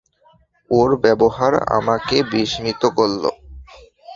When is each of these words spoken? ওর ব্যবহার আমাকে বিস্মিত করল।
ওর 0.71 0.89
ব্যবহার 1.03 1.53
আমাকে 1.77 2.15
বিস্মিত 2.31 2.81
করল। 2.97 3.23